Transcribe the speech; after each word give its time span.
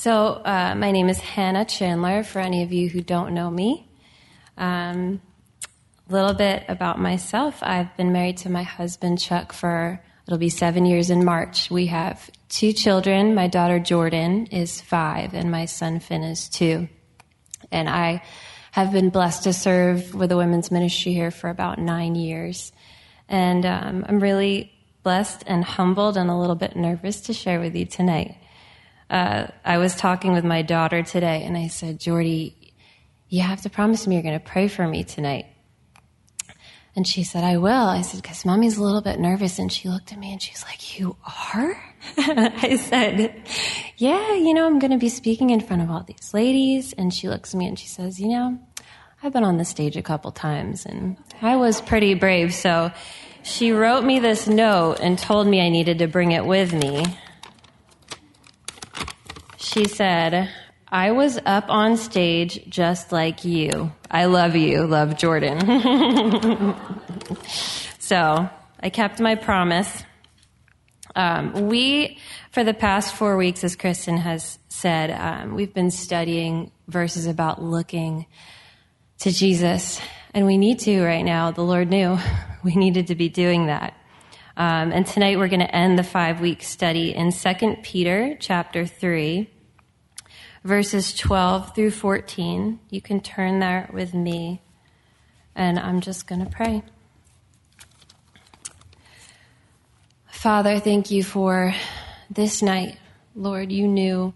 So, 0.00 0.34
uh, 0.44 0.76
my 0.76 0.92
name 0.92 1.08
is 1.08 1.18
Hannah 1.18 1.64
Chandler, 1.64 2.22
for 2.22 2.38
any 2.38 2.62
of 2.62 2.72
you 2.72 2.88
who 2.88 3.00
don't 3.00 3.34
know 3.34 3.50
me. 3.50 3.90
Um, 4.56 5.20
a 6.08 6.12
little 6.12 6.34
bit 6.34 6.64
about 6.68 7.00
myself. 7.00 7.58
I've 7.62 7.96
been 7.96 8.12
married 8.12 8.36
to 8.38 8.48
my 8.48 8.62
husband, 8.62 9.18
Chuck, 9.18 9.52
for 9.52 10.00
it'll 10.24 10.38
be 10.38 10.50
seven 10.50 10.86
years 10.86 11.10
in 11.10 11.24
March. 11.24 11.68
We 11.68 11.86
have 11.86 12.30
two 12.48 12.72
children. 12.72 13.34
My 13.34 13.48
daughter, 13.48 13.80
Jordan, 13.80 14.46
is 14.52 14.80
five, 14.80 15.34
and 15.34 15.50
my 15.50 15.64
son, 15.64 15.98
Finn, 15.98 16.22
is 16.22 16.48
two. 16.48 16.88
And 17.72 17.88
I 17.88 18.22
have 18.70 18.92
been 18.92 19.10
blessed 19.10 19.42
to 19.42 19.52
serve 19.52 20.14
with 20.14 20.28
the 20.28 20.36
women's 20.36 20.70
ministry 20.70 21.12
here 21.12 21.32
for 21.32 21.50
about 21.50 21.80
nine 21.80 22.14
years. 22.14 22.70
And 23.28 23.66
um, 23.66 24.06
I'm 24.08 24.20
really 24.20 24.70
blessed 25.02 25.42
and 25.48 25.64
humbled 25.64 26.16
and 26.16 26.30
a 26.30 26.36
little 26.36 26.54
bit 26.54 26.76
nervous 26.76 27.22
to 27.22 27.32
share 27.32 27.58
with 27.58 27.74
you 27.74 27.84
tonight 27.84 28.36
uh, 29.10 29.46
I 29.64 29.78
was 29.78 29.96
talking 29.96 30.32
with 30.32 30.44
my 30.44 30.62
daughter 30.62 31.02
today, 31.02 31.42
and 31.44 31.56
I 31.56 31.68
said, 31.68 32.00
Jordy, 32.00 32.74
you 33.28 33.42
have 33.42 33.62
to 33.62 33.70
promise 33.70 34.06
me 34.06 34.16
you're 34.16 34.22
going 34.22 34.38
to 34.38 34.44
pray 34.44 34.68
for 34.68 34.86
me 34.86 35.04
tonight. 35.04 35.46
And 36.96 37.06
she 37.06 37.22
said, 37.22 37.44
I 37.44 37.58
will. 37.58 37.70
I 37.70 38.02
said, 38.02 38.22
because 38.22 38.44
mommy's 38.44 38.76
a 38.76 38.82
little 38.82 39.02
bit 39.02 39.20
nervous. 39.20 39.60
And 39.60 39.70
she 39.72 39.88
looked 39.88 40.12
at 40.12 40.18
me 40.18 40.32
and 40.32 40.42
she's 40.42 40.64
like, 40.64 40.98
You 40.98 41.16
are? 41.54 41.80
I 42.16 42.76
said, 42.76 43.40
Yeah, 43.98 44.34
you 44.34 44.52
know, 44.52 44.66
I'm 44.66 44.80
going 44.80 44.90
to 44.90 44.98
be 44.98 45.08
speaking 45.08 45.50
in 45.50 45.60
front 45.60 45.82
of 45.82 45.90
all 45.90 46.02
these 46.02 46.34
ladies. 46.34 46.92
And 46.94 47.14
she 47.14 47.28
looks 47.28 47.54
at 47.54 47.58
me 47.58 47.68
and 47.68 47.78
she 47.78 47.86
says, 47.86 48.18
You 48.18 48.30
know, 48.30 48.58
I've 49.22 49.32
been 49.32 49.44
on 49.44 49.58
the 49.58 49.64
stage 49.64 49.96
a 49.96 50.02
couple 50.02 50.32
times 50.32 50.86
and 50.86 51.16
I 51.40 51.54
was 51.54 51.80
pretty 51.80 52.14
brave. 52.14 52.52
So 52.52 52.90
she 53.44 53.70
wrote 53.70 54.02
me 54.02 54.18
this 54.18 54.48
note 54.48 54.96
and 55.00 55.16
told 55.16 55.46
me 55.46 55.60
I 55.60 55.68
needed 55.68 55.98
to 55.98 56.08
bring 56.08 56.32
it 56.32 56.44
with 56.44 56.72
me. 56.72 57.04
She 59.68 59.86
said, 59.86 60.48
I 60.88 61.10
was 61.10 61.38
up 61.44 61.66
on 61.68 61.98
stage 61.98 62.64
just 62.70 63.12
like 63.12 63.44
you. 63.44 63.92
I 64.10 64.24
love 64.24 64.56
you. 64.56 64.86
Love 64.86 65.18
Jordan. 65.18 65.60
so 67.98 68.48
I 68.80 68.88
kept 68.88 69.20
my 69.20 69.34
promise. 69.34 70.04
Um, 71.14 71.68
we, 71.68 72.16
for 72.50 72.64
the 72.64 72.72
past 72.72 73.14
four 73.14 73.36
weeks, 73.36 73.62
as 73.62 73.76
Kristen 73.76 74.16
has 74.16 74.58
said, 74.70 75.10
um, 75.10 75.54
we've 75.54 75.74
been 75.74 75.90
studying 75.90 76.70
verses 76.86 77.26
about 77.26 77.62
looking 77.62 78.24
to 79.18 79.30
Jesus. 79.30 80.00
And 80.32 80.46
we 80.46 80.56
need 80.56 80.78
to 80.80 81.02
right 81.02 81.24
now. 81.24 81.50
The 81.50 81.60
Lord 81.60 81.90
knew 81.90 82.18
we 82.64 82.74
needed 82.74 83.08
to 83.08 83.14
be 83.14 83.28
doing 83.28 83.66
that. 83.66 83.92
Um, 84.56 84.92
and 84.92 85.06
tonight 85.06 85.36
we're 85.36 85.48
going 85.48 85.60
to 85.60 85.76
end 85.76 85.98
the 85.98 86.04
five 86.04 86.40
week 86.40 86.62
study 86.62 87.14
in 87.14 87.32
2 87.32 87.76
Peter 87.82 88.34
chapter 88.40 88.86
3 88.86 89.50
verses 90.68 91.14
12 91.14 91.74
through 91.74 91.90
14. 91.90 92.78
You 92.90 93.00
can 93.00 93.20
turn 93.20 93.58
there 93.58 93.88
with 93.90 94.12
me, 94.12 94.60
and 95.56 95.78
I'm 95.78 96.02
just 96.02 96.26
going 96.26 96.44
to 96.44 96.50
pray. 96.50 96.82
Father, 100.30 100.78
thank 100.78 101.10
you 101.10 101.24
for 101.24 101.74
this 102.30 102.60
night. 102.60 102.98
Lord, 103.34 103.72
you 103.72 103.88
knew 103.88 104.34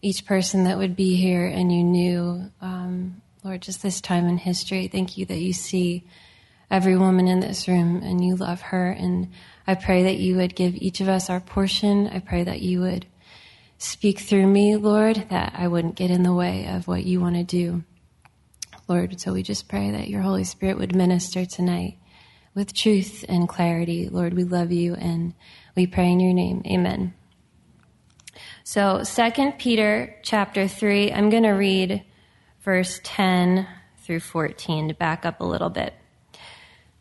each 0.00 0.24
person 0.24 0.64
that 0.64 0.78
would 0.78 0.96
be 0.96 1.14
here, 1.14 1.46
and 1.46 1.70
you 1.70 1.84
knew, 1.84 2.50
um, 2.62 3.20
Lord, 3.44 3.60
just 3.60 3.82
this 3.82 4.00
time 4.00 4.26
in 4.26 4.38
history. 4.38 4.88
Thank 4.88 5.18
you 5.18 5.26
that 5.26 5.38
you 5.38 5.52
see 5.52 6.04
every 6.70 6.96
woman 6.96 7.28
in 7.28 7.40
this 7.40 7.68
room 7.68 8.02
and 8.02 8.24
you 8.24 8.34
love 8.34 8.60
her. 8.60 8.90
And 8.90 9.30
I 9.66 9.74
pray 9.74 10.04
that 10.04 10.16
you 10.16 10.36
would 10.36 10.56
give 10.56 10.74
each 10.74 11.00
of 11.00 11.08
us 11.08 11.28
our 11.28 11.40
portion. 11.40 12.08
I 12.08 12.20
pray 12.20 12.44
that 12.44 12.62
you 12.62 12.80
would 12.80 13.06
Speak 13.78 14.20
through 14.20 14.46
me, 14.46 14.76
Lord, 14.76 15.26
that 15.28 15.52
I 15.56 15.68
wouldn't 15.68 15.96
get 15.96 16.10
in 16.10 16.22
the 16.22 16.32
way 16.32 16.66
of 16.66 16.88
what 16.88 17.04
you 17.04 17.20
want 17.20 17.36
to 17.36 17.44
do. 17.44 17.84
Lord, 18.88 19.20
so 19.20 19.32
we 19.32 19.42
just 19.42 19.68
pray 19.68 19.90
that 19.90 20.08
your 20.08 20.22
Holy 20.22 20.44
Spirit 20.44 20.78
would 20.78 20.96
minister 20.96 21.44
tonight 21.44 21.98
with 22.54 22.72
truth 22.72 23.24
and 23.28 23.48
clarity. 23.48 24.08
Lord, 24.08 24.32
we 24.32 24.44
love 24.44 24.72
you 24.72 24.94
and 24.94 25.34
we 25.74 25.86
pray 25.86 26.10
in 26.10 26.20
your 26.20 26.32
name. 26.32 26.62
Amen. 26.66 27.12
So, 28.64 29.02
2 29.04 29.52
Peter 29.58 30.16
chapter 30.22 30.66
3, 30.66 31.12
I'm 31.12 31.28
going 31.28 31.42
to 31.42 31.50
read 31.50 32.02
verse 32.62 33.00
10 33.04 33.66
through 33.98 34.20
14 34.20 34.88
to 34.88 34.94
back 34.94 35.26
up 35.26 35.40
a 35.40 35.44
little 35.44 35.70
bit. 35.70 35.92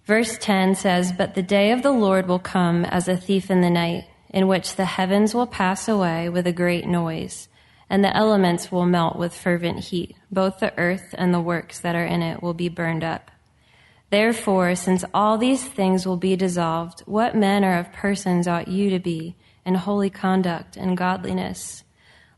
Verse 0.06 0.38
10 0.40 0.76
says, 0.76 1.14
But 1.14 1.36
the 1.36 1.42
day 1.42 1.72
of 1.72 1.84
the 1.84 1.92
Lord 1.92 2.28
will 2.28 2.40
come 2.40 2.84
as 2.84 3.08
a 3.08 3.18
thief 3.18 3.50
in 3.50 3.62
the 3.62 3.70
night 3.70 4.06
in 4.36 4.50
which 4.50 4.76
the 4.76 4.84
heavens 4.84 5.34
will 5.34 5.48
pass 5.48 5.88
away 5.88 6.28
with 6.28 6.46
a 6.46 6.52
great 6.52 6.86
noise, 6.86 7.48
and 7.90 8.04
the 8.04 8.14
elements 8.14 8.70
will 8.70 8.86
melt 8.86 9.18
with 9.18 9.34
fervent 9.34 9.80
heat. 9.80 10.14
Both 10.30 10.60
the 10.60 10.78
earth 10.78 11.16
and 11.18 11.34
the 11.34 11.40
works 11.40 11.80
that 11.80 11.96
are 11.96 12.06
in 12.06 12.22
it 12.22 12.44
will 12.44 12.54
be 12.54 12.68
burned 12.68 13.02
up. 13.02 13.32
Therefore, 14.10 14.76
since 14.76 15.06
all 15.14 15.38
these 15.38 15.64
things 15.64 16.06
will 16.06 16.18
be 16.18 16.36
dissolved, 16.36 17.00
what 17.06 17.34
manner 17.34 17.80
of 17.80 17.94
persons 17.94 18.46
ought 18.46 18.68
you 18.68 18.90
to 18.90 19.00
be 19.00 19.38
in 19.66 19.76
holy 19.76 20.10
conduct 20.10 20.76
and 20.76 20.98
godliness, 20.98 21.86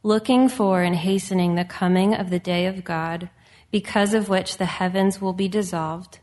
looking 0.03 0.47
for 0.49 0.83
and 0.83 0.95
hastening 0.95 1.55
the 1.55 1.65
coming 1.65 2.13
of 2.13 2.29
the 2.29 2.39
day 2.39 2.67
of 2.67 2.83
God, 2.83 3.31
because 3.71 4.13
of 4.13 4.29
which 4.29 4.57
the 4.57 4.65
heavens 4.65 5.19
will 5.19 5.33
be 5.33 5.47
dissolved, 5.47 6.19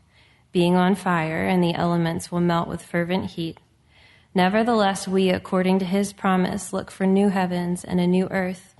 being 0.53 0.77
on 0.77 0.95
fire, 0.95 1.45
and 1.45 1.61
the 1.61 1.75
elements 1.75 2.31
will 2.31 2.39
melt 2.39 2.69
with 2.69 2.81
fervent 2.81 3.31
heat? 3.31 3.59
Nevertheless, 4.35 5.07
we, 5.07 5.29
according 5.29 5.79
to 5.79 5.85
his 5.85 6.11
promise, 6.11 6.73
look 6.73 6.91
for 6.91 7.07
new 7.07 7.29
heavens 7.29 7.85
and 7.85 8.01
a 8.01 8.05
new 8.05 8.27
earth 8.29 8.75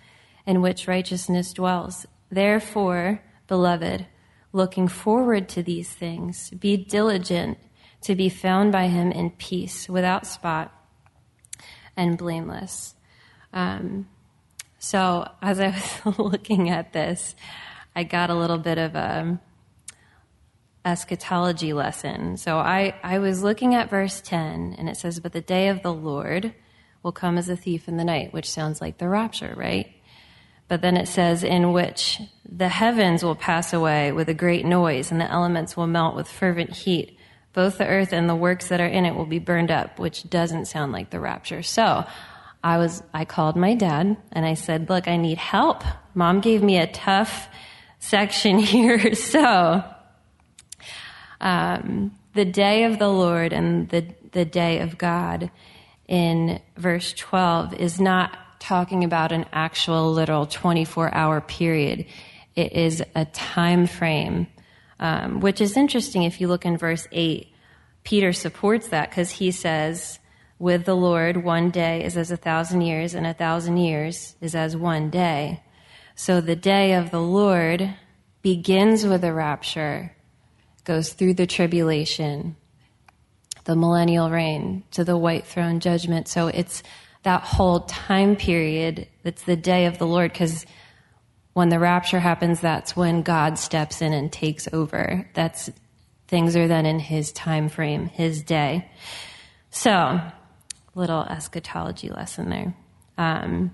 in 0.45 0.61
which 0.61 0.85
righteousness 0.85 1.53
dwells. 1.53 2.05
Therefore, 2.29 3.21
beloved, 3.47 4.05
looking 4.51 4.89
forward 4.89 5.47
to 5.49 5.63
these 5.63 5.89
things, 5.89 6.49
be 6.49 6.75
diligent 6.75 7.57
to 8.01 8.15
be 8.15 8.27
found 8.27 8.73
by 8.73 8.87
him 8.87 9.13
in 9.13 9.29
peace, 9.31 9.87
without 9.87 10.27
spot, 10.27 10.73
and 11.95 12.17
blameless. 12.17 12.93
Um, 13.53 14.09
so, 14.77 15.25
as 15.41 15.61
I 15.61 15.69
was 16.05 16.17
looking 16.19 16.69
at 16.69 16.91
this, 16.91 17.33
I 17.95 18.03
got 18.03 18.29
a 18.29 18.35
little 18.35 18.57
bit 18.57 18.77
of 18.77 18.93
a 18.95 19.39
eschatology 20.85 21.73
lesson. 21.73 22.37
So 22.37 22.57
I, 22.57 22.93
I 23.03 23.19
was 23.19 23.43
looking 23.43 23.73
at 23.73 23.89
verse 23.89 24.21
10, 24.21 24.75
and 24.77 24.87
it 24.87 24.97
says, 24.97 25.19
But 25.19 25.33
the 25.33 25.41
day 25.41 25.69
of 25.69 25.81
the 25.81 25.91
Lord 25.91 26.53
will 27.01 27.11
come 27.11 27.37
as 27.37 27.49
a 27.49 27.57
thief 27.57 27.87
in 27.87 27.97
the 27.97 28.03
night, 28.03 28.33
which 28.33 28.49
sounds 28.49 28.79
like 28.79 28.99
the 28.99 29.09
rapture, 29.09 29.53
right? 29.57 29.91
But 30.67 30.81
then 30.81 30.95
it 30.95 31.07
says, 31.07 31.43
In 31.43 31.73
which 31.73 32.21
the 32.47 32.69
heavens 32.69 33.23
will 33.23 33.35
pass 33.35 33.73
away 33.73 34.11
with 34.11 34.29
a 34.29 34.33
great 34.33 34.65
noise, 34.65 35.11
and 35.11 35.19
the 35.19 35.29
elements 35.29 35.75
will 35.75 35.87
melt 35.87 36.15
with 36.15 36.27
fervent 36.27 36.71
heat. 36.71 37.17
Both 37.53 37.77
the 37.77 37.87
earth 37.87 38.13
and 38.13 38.29
the 38.29 38.35
works 38.35 38.67
that 38.67 38.81
are 38.81 38.87
in 38.87 39.05
it 39.05 39.15
will 39.15 39.25
be 39.25 39.39
burned 39.39 39.71
up, 39.71 39.97
which 39.97 40.29
doesn't 40.29 40.65
sound 40.65 40.91
like 40.91 41.09
the 41.09 41.19
rapture. 41.19 41.63
So 41.63 42.05
I 42.63 42.77
was, 42.77 43.01
I 43.13 43.25
called 43.25 43.55
my 43.55 43.75
dad 43.75 44.17
and 44.31 44.45
I 44.45 44.55
said, 44.55 44.89
Look, 44.89 45.07
I 45.07 45.17
need 45.17 45.37
help. 45.37 45.83
Mom 46.13 46.41
gave 46.41 46.61
me 46.61 46.77
a 46.77 46.87
tough 46.87 47.47
section 47.99 48.59
here, 48.59 49.15
so 49.15 49.83
um, 51.41 52.17
the 52.33 52.45
day 52.45 52.83
of 52.83 52.99
the 52.99 53.07
Lord 53.07 53.53
and 53.53 53.89
the, 53.89 54.05
the 54.31 54.45
day 54.45 54.79
of 54.79 54.97
God 54.97 55.51
in 56.07 56.59
verse 56.77 57.13
12 57.13 57.73
is 57.75 57.99
not 57.99 58.37
talking 58.59 59.03
about 59.03 59.31
an 59.31 59.45
actual 59.53 60.11
literal 60.11 60.45
24 60.45 61.13
hour 61.13 61.41
period. 61.41 62.05
It 62.55 62.73
is 62.73 63.03
a 63.15 63.25
time 63.25 63.87
frame, 63.87 64.47
um, 64.99 65.39
which 65.39 65.61
is 65.61 65.77
interesting 65.77 66.23
if 66.23 66.41
you 66.41 66.47
look 66.47 66.65
in 66.65 66.77
verse 66.77 67.07
8. 67.11 67.47
Peter 68.03 68.33
supports 68.33 68.89
that 68.89 69.09
because 69.09 69.31
he 69.31 69.51
says, 69.51 70.19
with 70.57 70.85
the 70.85 70.95
Lord, 70.95 71.43
one 71.43 71.69
day 71.69 72.03
is 72.03 72.15
as 72.15 72.31
a 72.31 72.37
thousand 72.37 72.81
years, 72.81 73.13
and 73.13 73.27
a 73.27 73.33
thousand 73.33 73.77
years 73.77 74.35
is 74.39 74.55
as 74.55 74.75
one 74.75 75.09
day. 75.09 75.61
So 76.15 76.39
the 76.39 76.55
day 76.55 76.93
of 76.93 77.11
the 77.11 77.21
Lord 77.21 77.93
begins 78.41 79.05
with 79.05 79.21
the 79.21 79.33
rapture 79.33 80.14
goes 80.85 81.13
through 81.13 81.33
the 81.33 81.47
tribulation, 81.47 82.55
the 83.65 83.75
millennial 83.75 84.29
reign, 84.29 84.83
to 84.91 85.03
the 85.03 85.17
white 85.17 85.45
throne 85.45 85.79
judgment. 85.79 86.27
So 86.27 86.47
it's 86.47 86.83
that 87.23 87.41
whole 87.41 87.81
time 87.81 88.35
period 88.35 89.07
that's 89.23 89.43
the 89.43 89.55
day 89.55 89.87
of 89.87 89.97
the 89.97 90.07
Lord, 90.07 90.31
because 90.31 90.65
when 91.53 91.69
the 91.69 91.79
rapture 91.79 92.19
happens, 92.19 92.61
that's 92.61 92.95
when 92.95 93.21
God 93.23 93.57
steps 93.57 94.01
in 94.01 94.13
and 94.13 94.31
takes 94.31 94.67
over. 94.71 95.29
That's 95.33 95.69
things 96.27 96.55
are 96.55 96.67
then 96.67 96.85
in 96.85 96.99
his 96.99 97.31
time 97.31 97.69
frame, 97.69 98.07
his 98.07 98.43
day. 98.43 98.89
So, 99.71 100.19
little 100.95 101.23
eschatology 101.23 102.09
lesson 102.09 102.49
there. 102.49 102.75
Um, 103.17 103.71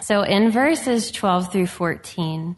so 0.00 0.22
in 0.22 0.50
verses 0.50 1.10
12 1.10 1.52
through 1.52 1.66
14, 1.66 2.56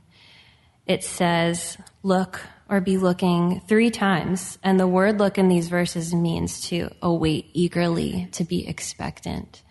it 0.87 1.05
says, 1.05 1.77
Look, 2.03 2.41
or 2.71 2.81
be 2.81 2.97
looking 2.97 3.61
three 3.67 3.91
times. 3.91 4.59
And 4.63 4.79
the 4.79 4.87
word 4.87 5.19
look 5.19 5.37
in 5.37 5.49
these 5.49 5.69
verses 5.69 6.15
means 6.15 6.69
to 6.69 6.89
await 7.03 7.51
eagerly, 7.53 8.29
to 8.33 8.45
be 8.45 8.67
expectant. 8.67 9.63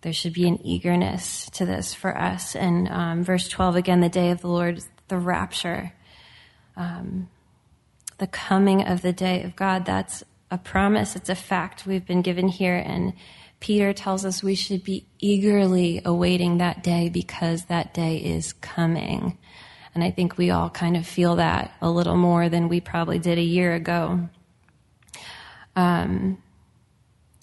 there 0.00 0.12
should 0.12 0.34
be 0.34 0.46
an 0.46 0.58
eagerness 0.66 1.48
to 1.50 1.64
this 1.64 1.94
for 1.94 2.16
us. 2.16 2.54
And 2.54 2.88
um, 2.88 3.24
verse 3.24 3.48
12 3.48 3.76
again, 3.76 4.00
the 4.00 4.08
day 4.10 4.30
of 4.30 4.42
the 4.42 4.48
Lord, 4.48 4.82
the 5.08 5.18
rapture, 5.18 5.92
um, 6.76 7.28
the 8.18 8.26
coming 8.26 8.86
of 8.86 9.00
the 9.00 9.12
day 9.12 9.42
of 9.42 9.56
God. 9.56 9.86
That's 9.86 10.22
a 10.50 10.58
promise, 10.58 11.16
it's 11.16 11.30
a 11.30 11.34
fact 11.34 11.86
we've 11.86 12.06
been 12.06 12.22
given 12.22 12.48
here. 12.48 12.76
And 12.76 13.14
Peter 13.60 13.94
tells 13.94 14.26
us 14.26 14.42
we 14.42 14.54
should 14.54 14.84
be 14.84 15.06
eagerly 15.20 16.02
awaiting 16.04 16.58
that 16.58 16.82
day 16.82 17.08
because 17.08 17.64
that 17.64 17.94
day 17.94 18.18
is 18.18 18.52
coming. 18.52 19.38
And 19.94 20.02
I 20.02 20.10
think 20.10 20.36
we 20.36 20.50
all 20.50 20.70
kind 20.70 20.96
of 20.96 21.06
feel 21.06 21.36
that 21.36 21.72
a 21.80 21.90
little 21.90 22.16
more 22.16 22.48
than 22.48 22.68
we 22.68 22.80
probably 22.80 23.18
did 23.18 23.38
a 23.38 23.42
year 23.42 23.74
ago. 23.74 24.28
Um, 25.76 26.42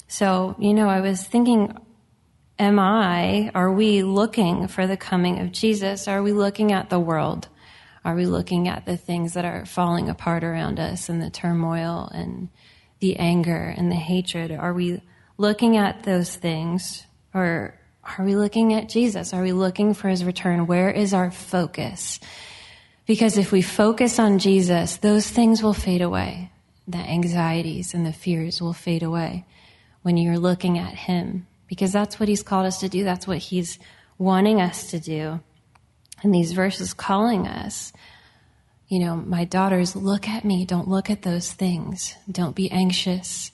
so, 0.08 0.56
you 0.60 0.74
know, 0.74 0.90
I 0.90 1.02
was 1.02 1.24
thinking 1.24 1.78
am 2.62 2.78
I, 2.78 3.50
are 3.56 3.72
we 3.72 4.04
looking 4.04 4.68
for 4.68 4.86
the 4.86 4.96
coming 4.96 5.40
of 5.40 5.52
Jesus? 5.52 6.08
Are 6.08 6.22
we 6.22 6.32
looking 6.32 6.72
at 6.72 6.92
the 6.92 7.00
world? 7.00 7.48
Are 8.06 8.14
we 8.14 8.28
looking 8.28 8.68
at 8.68 8.86
the 8.86 8.98
things 8.98 9.34
that 9.34 9.46
are 9.46 9.66
falling 9.66 10.10
apart 10.10 10.44
around 10.44 10.80
us 10.80 11.10
and 11.10 11.20
the 11.20 11.32
turmoil 11.32 12.08
and 12.14 12.50
the 13.00 13.18
anger 13.18 13.74
and 13.76 13.92
the 13.92 13.96
hatred? 13.96 14.52
Are 14.52 14.74
we 14.74 15.02
looking 15.38 15.78
at 15.78 16.04
those 16.04 16.36
things 16.36 17.04
or 17.34 17.80
are 18.04 18.26
we 18.26 18.36
looking 18.36 18.74
at 18.74 18.90
Jesus? 18.90 19.34
Are 19.34 19.42
we 19.42 19.52
looking 19.52 19.94
for 19.94 20.10
his 20.10 20.24
return? 20.24 20.68
Where 20.68 20.90
is 20.90 21.14
our 21.14 21.32
focus? 21.32 22.20
Because 23.06 23.38
if 23.38 23.52
we 23.52 23.62
focus 23.62 24.20
on 24.20 24.40
Jesus, 24.40 24.98
those 24.98 25.30
things 25.30 25.62
will 25.62 25.74
fade 25.74 26.02
away. 26.02 26.52
The 26.88 26.98
anxieties 26.98 27.94
and 27.94 28.06
the 28.06 28.14
fears 28.14 28.62
will 28.62 28.74
fade 28.74 29.04
away 29.04 29.46
when 30.02 30.18
you're 30.18 30.40
looking 30.40 30.80
at 30.80 30.94
him 30.94 31.46
because 31.68 31.92
that's 31.92 32.20
what 32.20 32.28
he's 32.28 32.44
called 32.44 32.66
us 32.66 32.80
to 32.80 32.90
do. 32.90 33.04
That's 33.04 33.28
what 33.28 33.38
he's 33.38 33.80
wanting 34.18 34.60
us 34.60 34.92
to 34.92 35.00
do. 35.00 35.40
And 36.24 36.34
these 36.34 36.52
verses 36.52 36.94
calling 36.94 37.48
us, 37.48 37.94
you 38.88 39.00
know, 39.00 39.16
my 39.16 39.46
daughters, 39.46 39.96
look 39.96 40.28
at 40.28 40.44
me. 40.44 40.66
Don't 40.66 40.88
look 40.88 41.10
at 41.10 41.22
those 41.22 41.54
things. 41.54 42.16
Don't 42.30 42.56
be 42.56 42.70
anxious. 42.72 43.52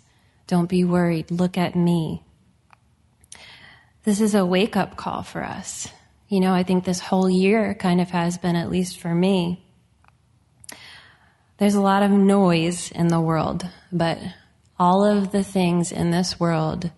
Don't 0.48 0.70
be 0.70 0.84
worried. 0.84 1.30
Look 1.30 1.58
at 1.58 1.76
me. 1.76 2.24
This 4.08 4.22
is 4.22 4.36
a 4.36 4.46
wake 4.46 4.78
up 4.78 4.96
call 4.96 5.22
for 5.22 5.44
us. 5.44 5.90
You 6.30 6.40
know, 6.40 6.54
I 6.54 6.64
think 6.64 6.86
this 6.86 7.02
whole 7.02 7.30
year 7.30 7.74
kind 7.74 8.00
of 8.00 8.10
has 8.12 8.38
been, 8.38 8.56
at 8.56 8.72
least 8.72 9.00
for 9.00 9.14
me. 9.14 9.66
There's 11.58 11.76
a 11.76 11.82
lot 11.82 12.04
of 12.04 12.12
noise 12.12 12.90
in 12.90 13.10
the 13.10 13.20
world, 13.20 13.68
but 13.92 14.18
all 14.80 15.04
of 15.04 15.34
the 15.34 15.44
things 15.44 15.92
in 15.92 16.12
this 16.12 16.40
world 16.40 16.90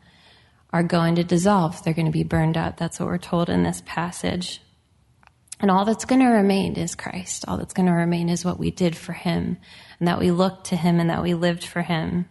are 0.72 0.84
going 0.84 1.16
to 1.16 1.24
dissolve. 1.24 1.84
They're 1.84 1.96
going 1.96 2.06
to 2.06 2.12
be 2.12 2.22
burned 2.22 2.58
out. 2.58 2.78
That's 2.78 3.00
what 3.00 3.08
we're 3.08 3.18
told 3.18 3.50
in 3.50 3.64
this 3.64 3.82
passage. 3.88 4.62
And 5.60 5.72
all 5.72 5.86
that's 5.86 6.06
going 6.06 6.22
to 6.22 6.28
remain 6.28 6.76
is 6.76 6.94
Christ. 6.94 7.44
All 7.48 7.58
that's 7.58 7.74
going 7.74 7.88
to 7.88 7.92
remain 7.92 8.30
is 8.30 8.46
what 8.46 8.60
we 8.60 8.70
did 8.70 8.96
for 8.96 9.14
him 9.14 9.58
and 9.98 10.08
that 10.08 10.20
we 10.20 10.30
looked 10.30 10.68
to 10.68 10.76
him 10.76 11.00
and 11.00 11.10
that 11.10 11.24
we 11.24 11.34
lived 11.34 11.64
for 11.64 11.82
him. 11.82 12.30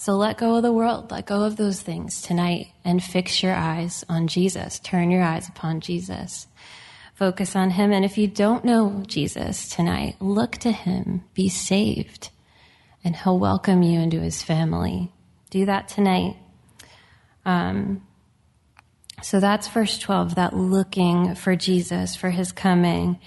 So 0.00 0.12
let 0.12 0.38
go 0.38 0.54
of 0.54 0.62
the 0.62 0.72
world, 0.72 1.10
let 1.10 1.26
go 1.26 1.42
of 1.42 1.56
those 1.56 1.82
things 1.82 2.22
tonight 2.22 2.68
and 2.84 3.02
fix 3.02 3.42
your 3.42 3.52
eyes 3.52 4.04
on 4.08 4.28
Jesus. 4.28 4.78
Turn 4.78 5.10
your 5.10 5.24
eyes 5.24 5.48
upon 5.48 5.80
Jesus. 5.80 6.46
Focus 7.14 7.56
on 7.56 7.70
him. 7.70 7.90
And 7.90 8.04
if 8.04 8.16
you 8.16 8.28
don't 8.28 8.64
know 8.64 9.02
Jesus 9.08 9.68
tonight, 9.68 10.14
look 10.20 10.52
to 10.58 10.70
him, 10.70 11.24
be 11.34 11.48
saved, 11.48 12.30
and 13.02 13.16
he'll 13.16 13.40
welcome 13.40 13.82
you 13.82 13.98
into 13.98 14.20
his 14.20 14.40
family. 14.40 15.10
Do 15.50 15.66
that 15.66 15.88
tonight. 15.88 16.36
Um, 17.44 18.06
so 19.20 19.40
that's 19.40 19.66
verse 19.66 19.98
12, 19.98 20.36
that 20.36 20.54
looking 20.54 21.34
for 21.34 21.56
Jesus, 21.56 22.14
for 22.14 22.30
his 22.30 22.52
coming. 22.52 23.18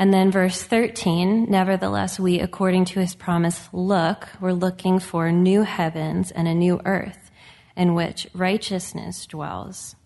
And 0.00 0.14
then 0.14 0.30
verse 0.30 0.62
13, 0.62 1.50
nevertheless, 1.50 2.18
we, 2.18 2.40
according 2.40 2.86
to 2.86 3.00
his 3.00 3.14
promise, 3.14 3.68
look, 3.70 4.28
we're 4.40 4.52
looking 4.52 4.98
for 4.98 5.30
new 5.30 5.62
heavens 5.62 6.30
and 6.30 6.48
a 6.48 6.54
new 6.54 6.80
earth 6.86 7.30
in 7.76 7.94
which 7.94 8.26
righteousness 8.32 9.26
dwells. 9.26 9.96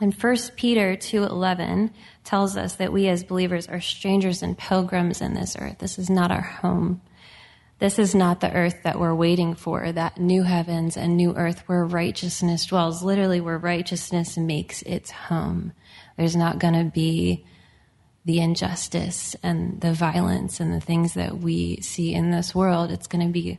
And 0.00 0.12
1 0.12 0.56
Peter 0.56 0.96
2:11 0.96 1.92
tells 2.24 2.56
us 2.56 2.74
that 2.74 2.92
we 2.92 3.06
as 3.06 3.22
believers 3.22 3.68
are 3.68 3.80
strangers 3.80 4.42
and 4.42 4.58
pilgrims 4.58 5.20
in 5.20 5.34
this 5.34 5.56
earth. 5.56 5.78
This 5.78 5.96
is 5.96 6.10
not 6.10 6.32
our 6.32 6.40
home. 6.40 7.00
This 7.78 8.00
is 8.00 8.16
not 8.16 8.40
the 8.40 8.52
earth 8.52 8.82
that 8.82 8.98
we're 8.98 9.14
waiting 9.14 9.54
for, 9.54 9.92
that 9.92 10.18
new 10.18 10.42
heavens 10.42 10.96
and 10.96 11.16
new 11.16 11.36
earth 11.36 11.62
where 11.68 11.84
righteousness 11.84 12.66
dwells, 12.66 13.04
literally 13.04 13.40
where 13.40 13.58
righteousness 13.58 14.36
makes 14.36 14.82
its 14.82 15.12
home. 15.12 15.72
There's 16.16 16.34
not 16.34 16.58
going 16.58 16.74
to 16.74 16.90
be 16.90 17.44
the 18.24 18.40
injustice 18.40 19.36
and 19.42 19.80
the 19.80 19.92
violence 19.92 20.60
and 20.60 20.72
the 20.72 20.80
things 20.80 21.14
that 21.14 21.38
we 21.38 21.80
see 21.80 22.12
in 22.12 22.30
this 22.30 22.54
world. 22.54 22.90
It's 22.90 23.06
going 23.06 23.26
to 23.26 23.32
be 23.32 23.58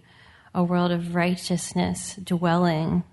a 0.53 0.63
world 0.63 0.91
of 0.91 1.15
righteousness 1.15 2.15
dwelling. 2.15 3.03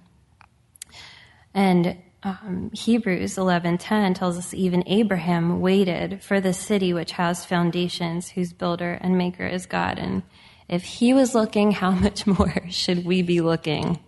And 1.54 1.96
um, 2.22 2.70
Hebrews 2.72 3.36
11:10 3.36 4.14
tells 4.14 4.36
us 4.36 4.52
even 4.52 4.82
Abraham 4.86 5.60
waited 5.60 6.22
for 6.22 6.40
the 6.40 6.52
city 6.52 6.92
which 6.92 7.12
has 7.12 7.44
foundations, 7.44 8.30
whose 8.30 8.52
builder 8.52 8.98
and 9.00 9.16
maker 9.16 9.46
is 9.46 9.66
God. 9.66 9.98
And 9.98 10.22
if 10.68 10.82
he 10.82 11.14
was 11.14 11.34
looking, 11.34 11.70
how 11.70 11.90
much 12.06 12.26
more 12.26 12.68
should 12.68 13.04
we 13.04 13.22
be 13.22 13.40
looking? 13.40 14.00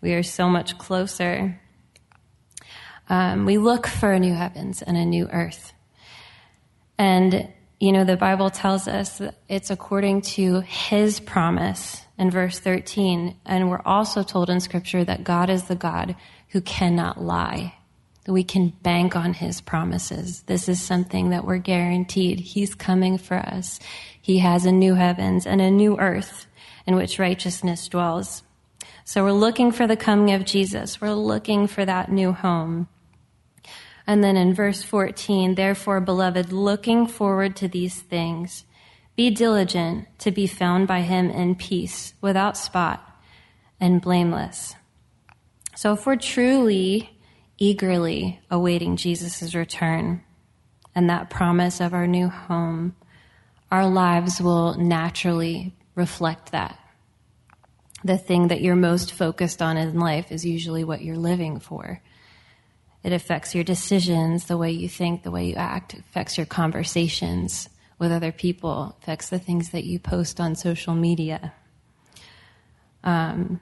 We 0.00 0.14
are 0.14 0.24
so 0.24 0.48
much 0.48 0.76
closer. 0.78 1.60
Um, 3.08 3.46
we 3.46 3.58
look 3.58 3.86
for 3.86 4.12
a 4.12 4.18
new 4.18 4.34
heavens 4.34 4.82
and 4.82 4.96
a 4.96 5.04
new 5.04 5.28
earth. 5.28 5.72
And, 7.02 7.48
you 7.80 7.90
know, 7.90 8.04
the 8.04 8.16
Bible 8.16 8.48
tells 8.48 8.86
us 8.86 9.20
it's 9.48 9.70
according 9.70 10.22
to 10.36 10.60
his 10.60 11.18
promise 11.18 12.00
in 12.16 12.30
verse 12.30 12.60
13. 12.60 13.34
And 13.44 13.68
we're 13.68 13.82
also 13.84 14.22
told 14.22 14.48
in 14.48 14.60
scripture 14.60 15.04
that 15.04 15.24
God 15.24 15.50
is 15.50 15.64
the 15.64 15.74
God 15.74 16.14
who 16.50 16.60
cannot 16.60 17.20
lie. 17.20 17.74
We 18.28 18.44
can 18.44 18.68
bank 18.68 19.16
on 19.16 19.34
his 19.34 19.60
promises. 19.60 20.42
This 20.42 20.68
is 20.68 20.80
something 20.80 21.30
that 21.30 21.44
we're 21.44 21.58
guaranteed. 21.58 22.38
He's 22.38 22.76
coming 22.76 23.18
for 23.18 23.36
us. 23.36 23.80
He 24.20 24.38
has 24.38 24.64
a 24.64 24.70
new 24.70 24.94
heavens 24.94 25.44
and 25.44 25.60
a 25.60 25.72
new 25.72 25.98
earth 25.98 26.46
in 26.86 26.94
which 26.94 27.18
righteousness 27.18 27.88
dwells. 27.88 28.44
So 29.04 29.24
we're 29.24 29.32
looking 29.32 29.72
for 29.72 29.88
the 29.88 29.96
coming 29.96 30.32
of 30.34 30.44
Jesus. 30.44 31.00
We're 31.00 31.14
looking 31.14 31.66
for 31.66 31.84
that 31.84 32.12
new 32.12 32.30
home. 32.30 32.86
And 34.06 34.22
then 34.22 34.36
in 34.36 34.54
verse 34.54 34.82
14, 34.82 35.54
therefore, 35.54 36.00
beloved, 36.00 36.52
looking 36.52 37.06
forward 37.06 37.56
to 37.56 37.68
these 37.68 38.00
things, 38.00 38.64
be 39.14 39.30
diligent 39.30 40.08
to 40.20 40.30
be 40.30 40.46
found 40.46 40.88
by 40.88 41.02
him 41.02 41.30
in 41.30 41.54
peace, 41.54 42.14
without 42.20 42.56
spot 42.56 43.06
and 43.78 44.00
blameless. 44.00 44.74
So 45.76 45.92
if 45.92 46.06
we're 46.06 46.16
truly, 46.16 47.18
eagerly 47.58 48.40
awaiting 48.50 48.96
Jesus' 48.96 49.54
return 49.54 50.22
and 50.94 51.08
that 51.08 51.30
promise 51.30 51.80
of 51.80 51.94
our 51.94 52.06
new 52.06 52.28
home, 52.28 52.96
our 53.70 53.86
lives 53.86 54.40
will 54.40 54.74
naturally 54.74 55.74
reflect 55.94 56.52
that. 56.52 56.78
The 58.04 58.18
thing 58.18 58.48
that 58.48 58.60
you're 58.60 58.74
most 58.74 59.12
focused 59.12 59.62
on 59.62 59.76
in 59.76 59.98
life 59.98 60.32
is 60.32 60.44
usually 60.44 60.82
what 60.82 61.02
you're 61.02 61.16
living 61.16 61.60
for. 61.60 62.02
It 63.02 63.12
affects 63.12 63.54
your 63.54 63.64
decisions, 63.64 64.44
the 64.44 64.56
way 64.56 64.70
you 64.70 64.88
think, 64.88 65.22
the 65.22 65.30
way 65.30 65.46
you 65.46 65.54
act, 65.54 65.94
it 65.94 66.00
affects 66.00 66.36
your 66.36 66.46
conversations 66.46 67.68
with 67.98 68.12
other 68.12 68.32
people, 68.32 68.96
it 68.98 69.02
affects 69.02 69.28
the 69.28 69.38
things 69.38 69.70
that 69.70 69.84
you 69.84 69.98
post 69.98 70.40
on 70.40 70.54
social 70.54 70.94
media. 70.94 71.52
Um, 73.04 73.60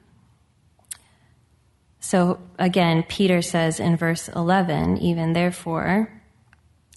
so 2.00 2.40
again, 2.59 3.04
Peter 3.09 3.42
says 3.42 3.80
in 3.80 3.97
verse 3.97 4.28
11, 4.28 4.99
even 4.99 5.32
therefore, 5.35 6.11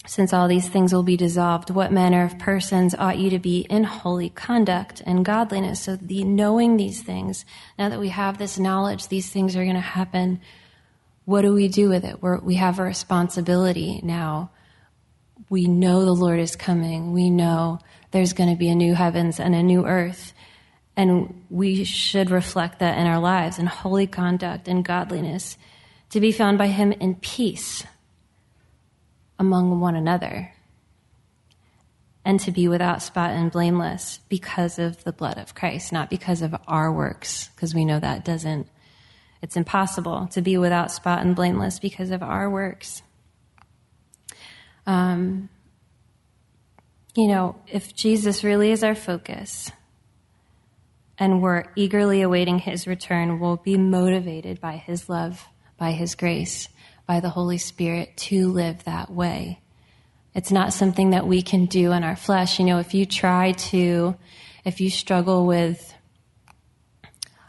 since 0.06 0.34
all 0.34 0.48
these 0.48 0.68
things 0.68 0.94
will 0.94 1.04
be 1.04 1.16
dissolved, 1.16 1.70
what 1.70 1.92
manner 1.92 2.26
of 2.26 2.38
persons 2.38 2.94
ought 2.96 3.18
you 3.18 3.30
to 3.30 3.40
be 3.40 3.62
in 3.70 3.86
holy 3.86 4.30
conduct 4.30 5.02
and 5.06 5.24
godliness? 5.24 5.82
So 5.82 5.96
the 5.96 6.24
knowing 6.26 6.76
these 6.76 7.02
things, 7.02 7.46
now 7.80 7.90
that 7.90 8.00
we 8.00 8.10
have 8.10 8.38
this 8.38 8.60
knowledge, 8.60 9.08
these 9.08 9.30
things 9.30 9.56
are 9.56 9.64
going 9.64 9.76
to 9.76 9.82
happen. 9.82 10.42
What 11.26 11.44
do 11.44 11.54
we 11.54 11.68
do 11.68 11.90
with 11.90 12.04
it? 12.04 12.22
We're, 12.22 12.40
we 12.40 12.56
have 12.56 12.80
a 12.80 12.84
responsibility 12.84 14.02
now. 14.04 14.52
We 15.50 15.68
know 15.68 16.04
the 16.04 16.14
Lord 16.14 16.40
is 16.40 16.56
coming. 16.56 17.14
We 17.14 17.30
know 17.30 17.80
there's 18.12 18.34
going 18.34 18.50
to 18.50 18.56
be 18.56 18.70
a 18.70 18.76
new 18.76 18.94
heavens 18.94 19.40
and 19.40 19.56
a 19.56 19.64
new 19.64 19.86
earth. 19.86 20.34
And 20.96 21.46
we 21.50 21.86
should 21.86 22.30
reflect 22.30 22.80
that 22.80 22.98
in 22.98 23.08
our 23.08 23.20
lives 23.20 23.58
in 23.58 23.66
holy 23.66 24.06
conduct 24.06 24.68
and 24.68 24.86
godliness 24.86 25.58
to 26.10 26.20
be 26.20 26.32
found 26.32 26.58
by 26.58 26.68
Him 26.68 26.92
in 26.92 27.16
peace 27.16 27.84
among 29.40 29.80
one 29.80 29.96
another 29.96 30.54
and 32.26 32.40
to 32.40 32.52
be 32.52 32.68
without 32.68 33.02
spot 33.02 33.32
and 33.32 33.52
blameless 33.52 34.20
because 34.30 34.80
of 34.80 35.04
the 35.04 35.12
blood 35.12 35.38
of 35.38 35.56
Christ, 35.56 35.92
not 35.92 36.10
because 36.10 36.42
of 36.42 36.56
our 36.68 36.92
works, 36.92 37.50
because 37.56 37.74
we 37.74 37.86
know 37.86 38.00
that 38.00 38.24
doesn't 38.24 38.68
It's 39.44 39.58
impossible 39.58 40.28
to 40.32 40.42
be 40.42 40.58
without 40.58 40.90
spot 40.90 41.22
and 41.22 41.36
blameless 41.36 41.78
because 41.78 42.12
of 42.12 42.24
our 42.24 42.50
works. 42.50 43.04
Um, 44.88 45.50
you 47.14 47.28
know, 47.28 47.58
if 47.68 47.94
Jesus 47.94 48.46
really 48.46 48.72
is 48.72 48.86
our 48.86 48.96
focus 48.96 49.70
and 51.20 51.42
we're 51.42 51.66
eagerly 51.76 52.22
awaiting 52.22 52.58
his 52.58 52.88
return, 52.88 53.42
we'll 53.42 53.58
be 53.58 53.78
motivated 53.78 54.62
by 54.62 54.78
his 54.78 55.10
love, 55.10 55.46
by 55.78 55.92
his 55.92 56.16
grace, 56.16 56.70
by 57.06 57.20
the 57.20 57.30
Holy 57.30 57.58
Spirit 57.58 58.16
to 58.16 58.48
live 58.48 58.86
that 58.86 59.12
way. 59.12 59.60
It's 60.34 60.54
not 60.54 60.72
something 60.72 61.10
that 61.10 61.28
we 61.28 61.42
can 61.42 61.66
do 61.66 61.92
in 61.92 62.06
our 62.06 62.16
flesh. 62.16 62.60
You 62.60 62.66
know, 62.66 62.80
if 62.80 62.94
you 62.94 63.06
try 63.06 63.52
to, 63.52 64.16
if 64.64 64.80
you 64.80 64.90
struggle 64.90 65.46
with, 65.46 65.93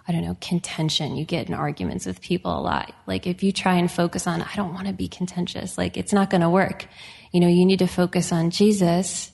I 0.07 0.13
don't 0.13 0.23
know, 0.23 0.37
contention, 0.41 1.17
you 1.17 1.25
get 1.25 1.49
in 1.49 1.55
arguments 1.55 2.05
with 2.05 2.21
people 2.21 2.59
a 2.59 2.61
lot. 2.61 2.95
Like 3.07 3.27
if 3.27 3.43
you 3.43 3.53
try 3.53 3.77
and 3.77 3.91
focus 3.91 4.27
on, 4.27 4.43
I 4.43 4.51
don't 4.55 4.75
want 4.75 4.87
to 4.87 4.93
be 4.93 5.09
contentious, 5.09 5.79
like 5.79 5.97
it's 5.97 6.13
not 6.13 6.29
going 6.29 6.43
to 6.43 6.51
work. 6.51 6.87
You 7.33 7.41
know, 7.41 7.49
you 7.49 7.65
need 7.65 7.79
to 7.79 7.87
focus 7.87 8.31
on 8.31 8.51
Jesus 8.51 9.33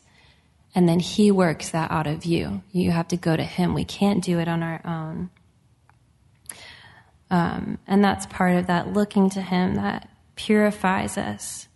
and 0.75 0.89
then 0.89 1.01
he 1.01 1.31
works 1.31 1.71
that 1.71 1.91
out 1.91 2.07
of 2.07 2.25
you. 2.25 2.63
You 2.71 2.93
have 2.93 3.09
to 3.09 3.17
go 3.17 3.37
to 3.37 3.43
him. 3.43 3.75
We 3.75 3.85
can't 3.85 4.23
do 4.23 4.39
it 4.39 4.49
on 4.49 4.63
our 4.63 4.81
own. 4.85 5.31
Um, 7.31 7.79
and 7.87 8.03
that's 8.03 8.27
part 8.27 8.57
of 8.57 8.69
that 8.69 8.93
looking 8.93 9.31
to 9.31 9.43
him 9.43 9.77
that 9.77 10.09
purifies 10.37 11.19
us. 11.19 11.69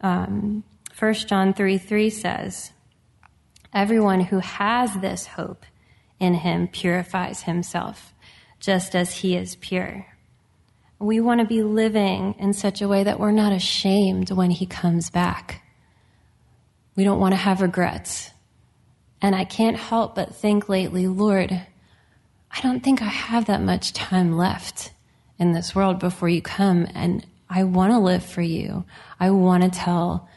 Um, 0.00 0.64
1 0.98 1.14
John 1.14 1.54
3 1.54 1.78
3 1.78 2.10
says, 2.10 2.72
Everyone 3.72 4.20
who 4.20 4.38
has 4.38 4.94
this 4.94 5.26
hope 5.26 5.66
in 6.18 6.34
him 6.34 6.68
purifies 6.68 7.42
himself, 7.42 8.14
just 8.60 8.94
as 8.94 9.12
he 9.12 9.36
is 9.36 9.56
pure. 9.56 10.06
We 10.98 11.20
want 11.20 11.40
to 11.40 11.46
be 11.46 11.62
living 11.62 12.36
in 12.38 12.54
such 12.54 12.80
a 12.80 12.88
way 12.88 13.04
that 13.04 13.20
we're 13.20 13.30
not 13.30 13.52
ashamed 13.52 14.30
when 14.30 14.50
he 14.50 14.66
comes 14.66 15.10
back. 15.10 15.62
We 16.94 17.04
don't 17.04 17.20
want 17.20 17.32
to 17.32 17.36
have 17.36 17.60
regrets. 17.60 18.30
And 19.20 19.34
I 19.34 19.44
can't 19.44 19.76
help 19.76 20.14
but 20.14 20.34
think 20.34 20.68
lately, 20.68 21.06
Lord, 21.06 21.52
I 21.52 22.60
don't 22.62 22.80
think 22.80 23.02
I 23.02 23.06
have 23.06 23.46
that 23.46 23.60
much 23.60 23.92
time 23.92 24.36
left 24.36 24.92
in 25.38 25.52
this 25.52 25.74
world 25.74 25.98
before 25.98 26.30
you 26.30 26.40
come. 26.40 26.86
And 26.94 27.26
I 27.50 27.64
want 27.64 27.92
to 27.92 27.98
live 27.98 28.24
for 28.24 28.42
you. 28.42 28.84
I 29.20 29.30
want 29.30 29.62
to 29.64 29.70
tell 29.70 30.28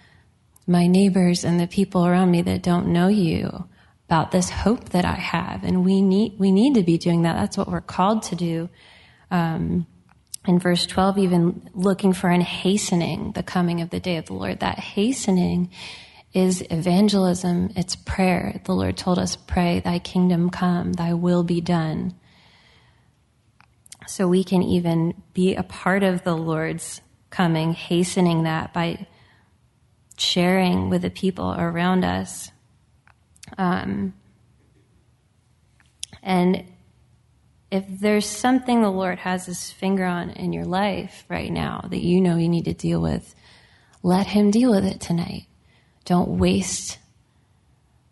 my 0.67 0.87
neighbors 0.87 1.45
and 1.45 1.59
the 1.59 1.67
people 1.67 2.05
around 2.05 2.31
me 2.31 2.41
that 2.41 2.61
don't 2.61 2.87
know 2.87 3.07
you 3.07 3.68
about 4.09 4.31
this 4.31 4.49
hope 4.49 4.89
that 4.89 5.05
I 5.05 5.13
have. 5.13 5.63
And 5.63 5.85
we 5.85 6.01
need, 6.01 6.39
we 6.39 6.51
need 6.51 6.73
to 6.73 6.81
be 6.81 6.97
doing 6.97 7.21
that. 7.21 7.33
That's 7.33 7.55
what 7.59 7.69
we're 7.69 7.79
called 7.79 8.23
to 8.23 8.35
do. 8.35 8.67
Um, 9.29 9.85
in 10.47 10.57
verse 10.57 10.87
12, 10.87 11.19
even 11.19 11.69
looking 11.75 12.13
for 12.13 12.27
and 12.27 12.41
hastening 12.41 13.33
the 13.33 13.43
coming 13.43 13.81
of 13.81 13.91
the 13.91 13.99
day 13.99 14.17
of 14.17 14.25
the 14.25 14.33
Lord. 14.33 14.61
That 14.61 14.79
hastening 14.79 15.69
is 16.33 16.63
evangelism, 16.71 17.71
it's 17.75 17.95
prayer. 17.95 18.59
The 18.63 18.73
Lord 18.73 18.97
told 18.97 19.19
us, 19.19 19.35
Pray, 19.35 19.79
thy 19.79 19.99
kingdom 19.99 20.49
come, 20.49 20.93
thy 20.93 21.13
will 21.13 21.43
be 21.43 21.61
done. 21.61 22.15
So 24.07 24.27
we 24.27 24.43
can 24.43 24.63
even 24.63 25.21
be 25.35 25.53
a 25.53 25.61
part 25.61 26.01
of 26.01 26.23
the 26.23 26.35
Lord's 26.35 26.99
coming, 27.29 27.73
hastening 27.73 28.41
that 28.41 28.73
by 28.73 29.05
sharing 30.17 30.89
with 30.89 31.03
the 31.03 31.11
people 31.11 31.53
around 31.55 32.03
us. 32.03 32.49
Um, 33.57 34.13
and 36.21 36.63
if 37.71 37.85
there's 37.87 38.25
something 38.25 38.81
the 38.81 38.89
Lord 38.89 39.19
has 39.19 39.45
his 39.45 39.71
finger 39.71 40.05
on 40.05 40.31
in 40.31 40.53
your 40.53 40.65
life 40.65 41.25
right 41.29 41.51
now 41.51 41.85
that 41.89 42.01
you 42.01 42.19
know 42.19 42.37
you 42.37 42.49
need 42.49 42.65
to 42.65 42.73
deal 42.73 43.01
with, 43.01 43.35
let 44.01 44.27
him 44.27 44.51
deal 44.51 44.71
with 44.71 44.85
it 44.85 44.99
tonight. 44.99 45.45
Don't 46.05 46.39
waste 46.39 46.97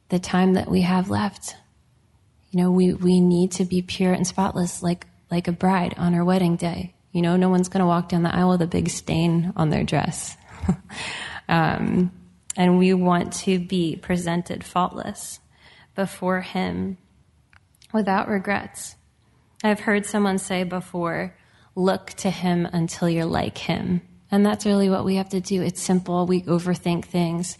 the 0.09 0.19
time 0.19 0.53
that 0.53 0.69
we 0.69 0.81
have 0.81 1.09
left. 1.09 1.55
You 2.51 2.61
know, 2.61 2.71
we, 2.71 2.93
we 2.93 3.19
need 3.19 3.51
to 3.53 3.65
be 3.65 3.81
pure 3.81 4.13
and 4.13 4.27
spotless 4.27 4.83
like, 4.83 5.07
like 5.31 5.47
a 5.47 5.51
bride 5.51 5.95
on 5.97 6.13
her 6.13 6.23
wedding 6.23 6.55
day. 6.55 6.93
You 7.11 7.21
know, 7.21 7.35
no 7.35 7.49
one's 7.49 7.69
going 7.69 7.81
to 7.81 7.87
walk 7.87 8.09
down 8.09 8.23
the 8.23 8.33
aisle 8.33 8.49
with 8.49 8.61
a 8.61 8.67
big 8.67 8.89
stain 8.89 9.53
on 9.55 9.69
their 9.69 9.83
dress. 9.83 10.37
um, 11.49 12.11
and 12.57 12.79
we 12.79 12.93
want 12.93 13.31
to 13.31 13.59
be 13.59 13.95
presented 13.95 14.63
faultless 14.63 15.39
before 15.95 16.41
Him 16.41 16.97
without 17.93 18.27
regrets. 18.27 18.95
I've 19.63 19.79
heard 19.79 20.05
someone 20.05 20.39
say 20.39 20.63
before, 20.63 21.35
look 21.75 22.09
to 22.15 22.31
Him 22.31 22.65
until 22.65 23.07
you're 23.07 23.25
like 23.25 23.59
Him. 23.59 24.01
And 24.31 24.45
that's 24.45 24.65
really 24.65 24.89
what 24.89 25.05
we 25.05 25.15
have 25.15 25.29
to 25.29 25.39
do. 25.39 25.61
It's 25.61 25.81
simple. 25.81 26.25
We 26.25 26.41
overthink 26.41 27.05
things. 27.05 27.57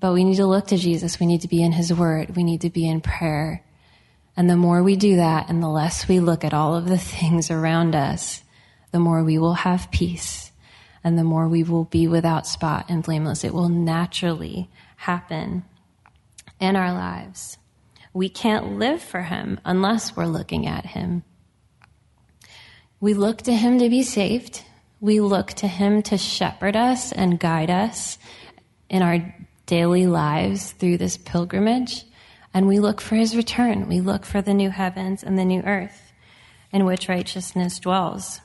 But 0.00 0.14
we 0.14 0.24
need 0.24 0.36
to 0.36 0.46
look 0.46 0.68
to 0.68 0.76
Jesus. 0.76 1.20
We 1.20 1.26
need 1.26 1.42
to 1.42 1.48
be 1.48 1.62
in 1.62 1.72
His 1.72 1.92
Word. 1.92 2.34
We 2.34 2.42
need 2.42 2.62
to 2.62 2.70
be 2.70 2.88
in 2.88 3.00
prayer. 3.02 3.62
And 4.36 4.50
the 4.50 4.56
more 4.56 4.82
we 4.82 4.96
do 4.96 5.16
that 5.16 5.48
and 5.48 5.62
the 5.62 5.68
less 5.68 6.08
we 6.08 6.18
look 6.18 6.44
at 6.44 6.54
all 6.54 6.74
of 6.74 6.88
the 6.88 6.98
things 6.98 7.50
around 7.50 7.94
us, 7.94 8.42
the 8.90 8.98
more 8.98 9.22
we 9.22 9.38
will 9.38 9.54
have 9.54 9.90
peace 9.90 10.50
and 11.04 11.18
the 11.18 11.24
more 11.24 11.46
we 11.46 11.62
will 11.62 11.84
be 11.84 12.08
without 12.08 12.46
spot 12.46 12.86
and 12.88 13.02
blameless. 13.02 13.44
It 13.44 13.54
will 13.54 13.68
naturally 13.68 14.70
happen 14.96 15.64
in 16.58 16.74
our 16.74 16.92
lives. 16.92 17.58
We 18.12 18.28
can't 18.28 18.78
live 18.78 19.02
for 19.02 19.22
Him 19.22 19.60
unless 19.64 20.16
we're 20.16 20.26
looking 20.26 20.66
at 20.66 20.86
Him. 20.86 21.22
We 23.00 23.12
look 23.14 23.42
to 23.42 23.52
Him 23.52 23.78
to 23.78 23.90
be 23.90 24.02
saved. 24.02 24.62
We 25.00 25.20
look 25.20 25.48
to 25.54 25.68
Him 25.68 26.02
to 26.04 26.16
shepherd 26.16 26.74
us 26.74 27.12
and 27.12 27.38
guide 27.38 27.70
us 27.70 28.18
in 28.88 29.02
our 29.02 29.34
daily 29.66 30.06
lives 30.06 30.72
through 30.72 30.98
this 30.98 31.16
pilgrimage, 31.16 32.04
and 32.52 32.68
we 32.68 32.78
look 32.78 33.00
for 33.00 33.16
his 33.16 33.36
return. 33.36 33.88
We 33.88 34.00
look 34.00 34.24
for 34.24 34.42
the 34.42 34.54
new 34.54 34.70
heavens 34.70 35.22
and 35.22 35.38
the 35.38 35.44
new 35.44 35.62
earth 35.62 36.12
in 36.72 36.84
which 36.84 37.08
righteousness 37.08 37.78
dwells. 37.78 38.40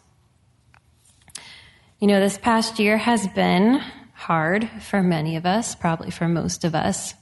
You 1.99 2.07
know, 2.07 2.21
this 2.21 2.37
past 2.37 2.79
year 2.79 2.97
has 2.97 3.27
been 3.27 3.81
hard 4.13 4.69
for 4.81 5.03
many 5.03 5.35
of 5.35 5.45
us, 5.45 5.75
probably 5.75 6.11
for 6.11 6.29
most 6.29 6.63
of 6.63 6.73
us. 6.73 7.13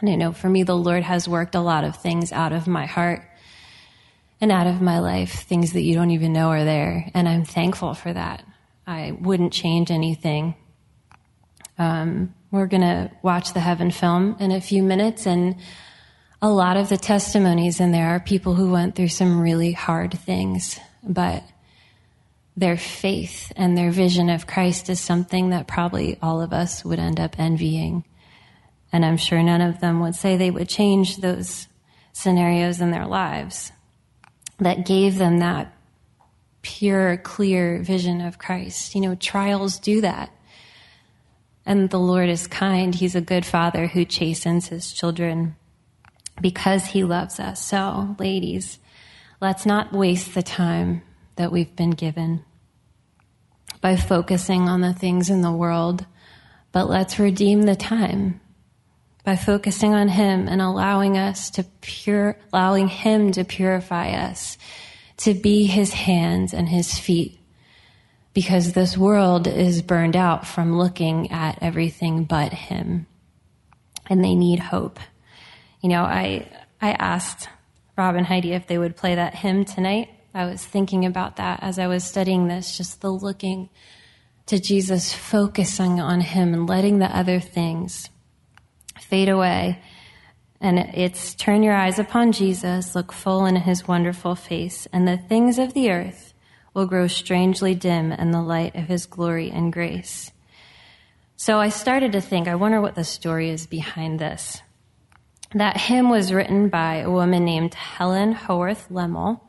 And 0.00 0.08
I 0.08 0.14
know 0.14 0.32
for 0.32 0.48
me, 0.48 0.62
the 0.62 0.74
Lord 0.74 1.02
has 1.02 1.28
worked 1.28 1.54
a 1.54 1.60
lot 1.60 1.84
of 1.84 1.96
things 1.96 2.32
out 2.32 2.54
of 2.54 2.66
my 2.66 2.86
heart 2.86 3.28
and 4.40 4.50
out 4.50 4.66
of 4.66 4.80
my 4.80 5.00
life, 5.00 5.42
things 5.42 5.74
that 5.74 5.82
you 5.82 5.94
don't 5.94 6.12
even 6.12 6.32
know 6.32 6.48
are 6.48 6.64
there. 6.64 7.10
And 7.12 7.28
I'm 7.28 7.44
thankful 7.44 7.92
for 7.92 8.10
that. 8.10 8.42
I 8.86 9.10
wouldn't 9.20 9.52
change 9.52 9.90
anything. 9.90 10.54
Um, 11.76 12.34
we're 12.50 12.68
going 12.68 12.80
to 12.80 13.10
watch 13.22 13.52
the 13.52 13.60
Heaven 13.60 13.90
film 13.90 14.36
in 14.40 14.50
a 14.50 14.62
few 14.62 14.82
minutes, 14.82 15.26
and 15.26 15.56
a 16.40 16.48
lot 16.48 16.78
of 16.78 16.88
the 16.88 16.96
testimonies 16.96 17.80
in 17.80 17.92
there 17.92 18.14
are 18.14 18.20
people 18.20 18.54
who 18.54 18.70
went 18.72 18.94
through 18.94 19.08
some 19.08 19.42
really 19.42 19.72
hard 19.72 20.18
things, 20.18 20.80
but 21.02 21.44
their 22.58 22.76
faith 22.76 23.52
and 23.54 23.78
their 23.78 23.92
vision 23.92 24.28
of 24.28 24.48
Christ 24.48 24.90
is 24.90 24.98
something 24.98 25.50
that 25.50 25.68
probably 25.68 26.18
all 26.20 26.40
of 26.40 26.52
us 26.52 26.84
would 26.84 26.98
end 26.98 27.20
up 27.20 27.38
envying. 27.38 28.04
And 28.92 29.04
I'm 29.04 29.16
sure 29.16 29.40
none 29.44 29.60
of 29.60 29.80
them 29.80 30.00
would 30.00 30.16
say 30.16 30.36
they 30.36 30.50
would 30.50 30.68
change 30.68 31.18
those 31.18 31.68
scenarios 32.12 32.80
in 32.80 32.90
their 32.90 33.06
lives 33.06 33.70
that 34.58 34.86
gave 34.86 35.18
them 35.18 35.38
that 35.38 35.72
pure, 36.62 37.18
clear 37.18 37.78
vision 37.80 38.20
of 38.20 38.38
Christ. 38.38 38.92
You 38.96 39.02
know, 39.02 39.14
trials 39.14 39.78
do 39.78 40.00
that. 40.00 40.30
And 41.64 41.90
the 41.90 42.00
Lord 42.00 42.28
is 42.28 42.48
kind. 42.48 42.92
He's 42.92 43.14
a 43.14 43.20
good 43.20 43.46
father 43.46 43.86
who 43.86 44.04
chastens 44.04 44.66
his 44.66 44.92
children 44.92 45.54
because 46.40 46.86
he 46.86 47.04
loves 47.04 47.38
us. 47.38 47.64
So, 47.64 48.16
ladies, 48.18 48.80
let's 49.40 49.64
not 49.64 49.92
waste 49.92 50.34
the 50.34 50.42
time 50.42 51.02
that 51.36 51.52
we've 51.52 51.76
been 51.76 51.90
given 51.90 52.42
by 53.80 53.96
focusing 53.96 54.68
on 54.68 54.80
the 54.80 54.92
things 54.92 55.30
in 55.30 55.42
the 55.42 55.52
world, 55.52 56.04
but 56.72 56.88
let's 56.88 57.18
redeem 57.18 57.62
the 57.62 57.76
time 57.76 58.40
by 59.28 59.36
focusing 59.36 59.92
on 59.92 60.08
him 60.08 60.48
and 60.48 60.62
allowing 60.62 61.18
us 61.18 61.50
to 61.50 61.62
pure 61.82 62.38
allowing 62.50 62.88
him 62.88 63.30
to 63.32 63.44
purify 63.44 64.12
us 64.12 64.56
to 65.18 65.34
be 65.34 65.66
his 65.66 65.92
hands 65.92 66.54
and 66.54 66.66
his 66.66 66.98
feet 66.98 67.38
because 68.32 68.72
this 68.72 68.96
world 68.96 69.46
is 69.46 69.82
burned 69.82 70.16
out 70.16 70.46
from 70.46 70.78
looking 70.78 71.30
at 71.30 71.58
everything 71.60 72.24
but 72.24 72.54
him 72.54 73.06
and 74.08 74.24
they 74.24 74.34
need 74.34 74.60
hope. 74.60 74.98
You 75.82 75.90
know 75.90 76.04
i 76.04 76.48
i 76.80 76.92
asked 76.92 77.50
rob 77.98 78.14
and 78.14 78.26
heidi 78.26 78.52
if 78.52 78.66
they 78.66 78.78
would 78.78 78.96
play 78.96 79.14
that 79.16 79.34
hymn 79.34 79.66
tonight 79.66 80.08
i 80.38 80.46
was 80.46 80.64
thinking 80.64 81.04
about 81.04 81.36
that 81.36 81.58
as 81.62 81.78
i 81.78 81.86
was 81.86 82.04
studying 82.04 82.48
this 82.48 82.76
just 82.76 83.00
the 83.00 83.10
looking 83.10 83.68
to 84.46 84.58
jesus 84.58 85.12
focusing 85.12 86.00
on 86.00 86.20
him 86.20 86.54
and 86.54 86.68
letting 86.68 86.98
the 86.98 87.16
other 87.16 87.40
things 87.40 88.08
fade 89.00 89.28
away 89.28 89.80
And 90.60 90.78
it's 90.78 91.34
turn 91.34 91.62
your 91.62 91.74
eyes 91.74 92.00
upon 92.00 92.32
Jesus, 92.32 92.96
look 92.96 93.12
full 93.12 93.46
in 93.46 93.54
his 93.54 93.86
wonderful 93.86 94.34
face, 94.34 94.88
and 94.92 95.06
the 95.06 95.16
things 95.16 95.58
of 95.58 95.72
the 95.72 95.90
earth 95.90 96.34
will 96.74 96.86
grow 96.86 97.06
strangely 97.06 97.76
dim 97.76 98.10
in 98.10 98.32
the 98.32 98.42
light 98.42 98.74
of 98.74 98.88
his 98.88 99.06
glory 99.06 99.50
and 99.52 99.72
grace. 99.72 100.32
So 101.36 101.60
I 101.60 101.68
started 101.68 102.10
to 102.12 102.20
think, 102.20 102.48
I 102.48 102.56
wonder 102.56 102.80
what 102.80 102.96
the 102.96 103.04
story 103.04 103.50
is 103.50 103.68
behind 103.68 104.18
this. 104.18 104.60
That 105.54 105.76
hymn 105.76 106.10
was 106.10 106.32
written 106.32 106.68
by 106.68 106.96
a 106.96 107.10
woman 107.10 107.44
named 107.44 107.74
Helen 107.74 108.32
Howarth 108.32 108.88
Lemmel, 108.90 109.40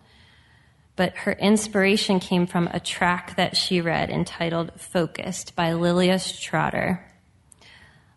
but 1.00 1.16
her 1.16 1.32
inspiration 1.32 2.20
came 2.20 2.46
from 2.46 2.68
a 2.68 2.80
track 2.82 3.38
that 3.38 3.56
she 3.56 3.80
read 3.80 4.10
entitled 4.10 4.70
Focused 4.76 5.56
by 5.56 5.72
Lilias 5.72 6.38
Trotter. 6.42 7.10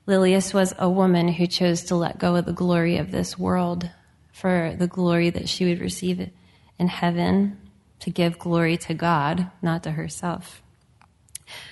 Lilias 0.05 0.53
was 0.53 0.75
a 0.77 0.91
woman 0.91 1.29
who 1.29 1.47
chose 1.47 1.85
to 1.85 1.95
let 1.95 2.19
go 2.19 2.35
of 2.35 2.45
the 2.45 2.53
glory 2.53 2.97
of 2.97 3.12
this 3.12 3.39
world 3.39 3.89
for 4.33 4.75
the 4.77 4.89
glory 4.89 5.31
that 5.31 5.49
she 5.49 5.65
would 5.65 5.79
receive 5.79 6.29
in 6.77 6.89
heaven, 6.89 7.57
to 8.01 8.11
give 8.11 8.37
glory 8.41 8.77
to 8.79 8.95
God, 8.95 9.49
not 9.62 9.85
to 9.85 9.93
herself. 9.93 10.61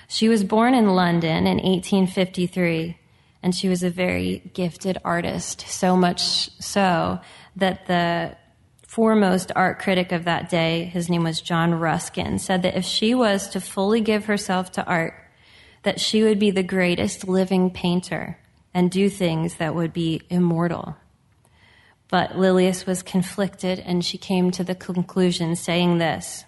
She 0.07 0.29
was 0.29 0.45
born 0.45 0.73
in 0.73 0.95
London 0.95 1.45
in 1.45 1.57
1853, 1.57 2.97
and 3.43 3.53
she 3.53 3.67
was 3.67 3.83
a 3.83 3.89
very 3.89 4.49
gifted 4.53 4.97
artist, 5.03 5.65
so 5.67 5.97
much 5.97 6.49
so 6.61 7.19
that 7.57 7.87
the 7.87 8.37
foremost 8.91 9.53
art 9.55 9.79
critic 9.79 10.11
of 10.11 10.25
that 10.25 10.49
day, 10.49 10.83
his 10.83 11.09
name 11.09 11.23
was 11.23 11.39
John 11.39 11.73
Ruskin, 11.73 12.37
said 12.37 12.61
that 12.63 12.75
if 12.75 12.83
she 12.83 13.15
was 13.15 13.47
to 13.51 13.61
fully 13.61 14.01
give 14.01 14.25
herself 14.25 14.69
to 14.73 14.83
art, 14.83 15.13
that 15.83 16.01
she 16.01 16.23
would 16.23 16.39
be 16.39 16.51
the 16.51 16.61
greatest 16.61 17.25
living 17.25 17.71
painter 17.71 18.37
and 18.73 18.91
do 18.91 19.09
things 19.09 19.55
that 19.55 19.73
would 19.75 19.93
be 19.93 20.21
immortal. 20.29 20.97
But 22.09 22.31
Lilias 22.37 22.85
was 22.85 23.01
conflicted 23.01 23.79
and 23.79 24.03
she 24.03 24.17
came 24.17 24.51
to 24.51 24.63
the 24.65 24.75
conclusion 24.75 25.55
saying 25.55 25.99
this 25.99 26.43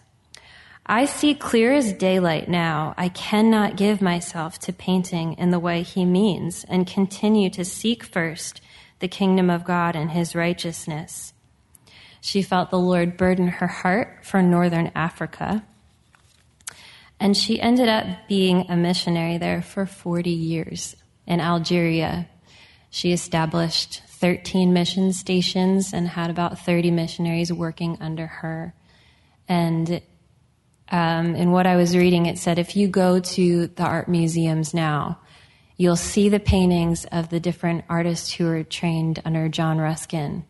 I 0.85 1.05
see 1.05 1.35
clear 1.35 1.71
as 1.71 1.93
daylight 1.93 2.49
now. 2.49 2.93
I 2.97 3.07
cannot 3.07 3.77
give 3.77 4.01
myself 4.01 4.59
to 4.59 4.73
painting 4.73 5.35
in 5.35 5.51
the 5.51 5.59
way 5.59 5.81
he 5.81 6.03
means 6.03 6.65
and 6.65 6.85
continue 6.85 7.49
to 7.51 7.63
seek 7.63 8.03
first 8.03 8.59
the 8.99 9.07
kingdom 9.07 9.49
of 9.49 9.63
God 9.63 9.95
and 9.95 10.11
his 10.11 10.35
righteousness. 10.35 11.32
She 12.25 12.41
felt 12.41 12.71
the 12.71 12.79
Lord 12.79 13.17
burden 13.17 13.47
her 13.47 13.67
heart 13.67 14.19
for 14.23 14.41
northern 14.41 14.91
Africa 14.95 15.63
and 17.23 17.37
she 17.37 17.61
ended 17.61 17.87
up 17.87 18.05
being 18.27 18.65
a 18.67 18.75
missionary 18.75 19.37
there 19.37 19.61
for 19.61 19.85
40 19.85 20.29
years 20.29 20.93
in 21.25 21.39
Algeria. 21.39 22.27
She 22.89 23.13
established 23.13 24.01
13 24.07 24.73
mission 24.73 25.13
stations 25.13 25.93
and 25.93 26.05
had 26.05 26.29
about 26.29 26.59
30 26.59 26.91
missionaries 26.91 27.51
working 27.53 27.97
under 28.01 28.27
her. 28.27 28.73
And 29.47 30.01
um, 30.89 31.35
in 31.35 31.51
what 31.51 31.65
I 31.65 31.77
was 31.77 31.95
reading, 31.95 32.25
it 32.25 32.37
said 32.37 32.59
if 32.59 32.75
you 32.75 32.89
go 32.89 33.21
to 33.21 33.67
the 33.67 33.83
art 33.83 34.09
museums 34.09 34.73
now, 34.73 35.19
you'll 35.77 35.95
see 35.95 36.27
the 36.27 36.41
paintings 36.41 37.05
of 37.05 37.29
the 37.29 37.39
different 37.39 37.85
artists 37.87 38.33
who 38.33 38.47
were 38.47 38.63
trained 38.63 39.21
under 39.23 39.47
John 39.47 39.77
Ruskin 39.77 40.43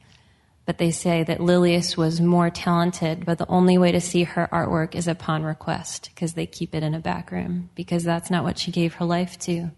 but 0.65 0.77
they 0.77 0.91
say 0.91 1.24
that 1.24 1.39
Lilias 1.39 1.98
was 1.98 2.22
more 2.22 2.50
talented, 2.50 3.25
but 3.25 3.38
the 3.38 3.50
only 3.50 3.77
way 3.77 3.91
to 3.91 4.00
see 4.00 4.24
her 4.24 4.48
artwork 4.51 4.96
is 4.96 5.08
upon 5.08 5.43
request 5.43 6.10
because 6.13 6.34
they 6.34 6.46
keep 6.46 6.74
it 6.74 6.84
in 6.84 6.93
a 6.93 7.00
back 7.00 7.32
room 7.32 7.70
because 7.75 8.03
that's 8.03 8.32
not 8.32 8.43
what 8.43 8.58
she 8.58 8.72
gave 8.72 8.96
her 8.96 9.05
life 9.05 9.38
to. 9.39 9.72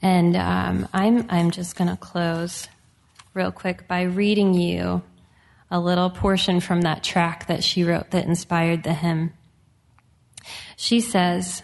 And 0.00 0.36
um, 0.36 0.88
I'm 0.92 1.26
I'm 1.28 1.50
just 1.50 1.76
going 1.76 1.90
to 1.90 1.96
close 1.96 2.68
real 3.34 3.52
quick 3.52 3.86
by 3.86 4.02
reading 4.02 4.54
you 4.54 5.02
a 5.70 5.80
little 5.80 6.10
portion 6.10 6.60
from 6.60 6.82
that 6.82 7.02
track 7.02 7.46
that 7.46 7.64
she 7.64 7.84
wrote 7.84 8.10
that 8.12 8.26
inspired 8.26 8.82
the 8.82 8.94
hymn. 8.94 9.34
She 10.76 11.00
says, 11.00 11.62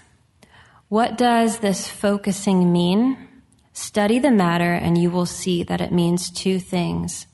"What 0.88 1.16
does 1.16 1.58
this 1.58 1.88
focusing 1.88 2.72
mean?" 2.72 3.26
Study 3.72 4.18
the 4.18 4.30
matter 4.30 4.74
and 4.74 4.98
you 4.98 5.10
will 5.10 5.24
see 5.24 5.62
that 5.62 5.80
it 5.80 5.92
means 5.92 6.28
two 6.28 6.58
things 6.58 7.26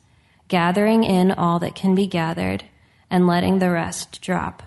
gathering 0.49 1.05
in 1.05 1.33
all 1.33 1.59
that 1.59 1.75
can 1.75 1.95
be 1.95 2.07
gathered 2.07 2.65
and 3.11 3.27
letting 3.27 3.59
the 3.59 3.71
rest 3.71 4.21
drop. 4.21 4.63